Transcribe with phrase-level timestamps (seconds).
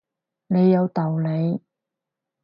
[0.47, 1.61] 你有道理